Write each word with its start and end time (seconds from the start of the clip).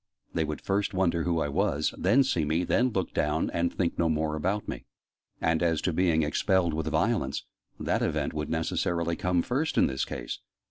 They 0.33 0.43
would 0.45 0.61
first 0.61 0.95
wonder 0.95 1.21
who 1.25 1.41
I 1.41 1.47
was, 1.47 1.93
then 1.95 2.23
see 2.23 2.43
me, 2.43 2.63
then 2.63 2.89
look 2.89 3.13
down, 3.13 3.51
and 3.51 3.71
think 3.71 3.99
no 3.99 4.09
more 4.09 4.35
about 4.35 4.67
me. 4.67 4.85
And 5.39 5.61
as 5.61 5.79
to 5.81 5.93
being 5.93 6.23
expelled 6.23 6.73
with 6.73 6.87
violence, 6.87 7.45
that 7.79 8.01
event 8.01 8.33
would 8.33 8.49
necessarily 8.49 9.15
come 9.15 9.43
first 9.43 9.77
in 9.77 9.85
this 9.85 10.03
case. 10.03 10.39